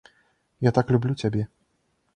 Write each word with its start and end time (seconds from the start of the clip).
Я 0.69 0.73
так 0.79 0.95
люблю 0.97 1.13
цябе! 1.25 1.47